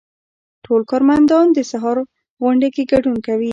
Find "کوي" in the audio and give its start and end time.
3.27-3.49